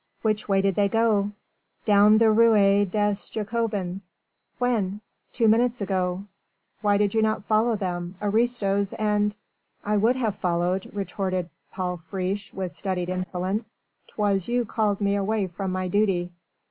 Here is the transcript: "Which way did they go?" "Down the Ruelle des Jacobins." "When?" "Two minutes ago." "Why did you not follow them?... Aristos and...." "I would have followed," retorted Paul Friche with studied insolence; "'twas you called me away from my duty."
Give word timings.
"Which 0.23 0.49
way 0.49 0.63
did 0.63 0.73
they 0.73 0.89
go?" 0.89 1.29
"Down 1.85 2.17
the 2.17 2.31
Ruelle 2.31 2.85
des 2.85 3.13
Jacobins." 3.29 4.17
"When?" 4.57 4.99
"Two 5.31 5.47
minutes 5.47 5.79
ago." 5.79 6.23
"Why 6.81 6.97
did 6.97 7.13
you 7.13 7.21
not 7.21 7.43
follow 7.45 7.75
them?... 7.75 8.15
Aristos 8.19 8.93
and...." 8.93 9.35
"I 9.85 9.97
would 9.97 10.15
have 10.15 10.37
followed," 10.37 10.89
retorted 10.91 11.51
Paul 11.71 11.97
Friche 11.97 12.51
with 12.51 12.71
studied 12.71 13.09
insolence; 13.09 13.79
"'twas 14.07 14.47
you 14.47 14.65
called 14.65 15.01
me 15.01 15.15
away 15.15 15.45
from 15.45 15.71
my 15.71 15.87
duty." 15.87 16.31